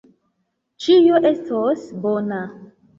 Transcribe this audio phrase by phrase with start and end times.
[0.87, 2.45] Ĉio estos bona.